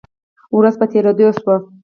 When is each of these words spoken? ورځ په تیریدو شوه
ورځ 0.57 0.75
په 0.79 0.85
تیریدو 0.91 1.27
شوه 1.39 1.55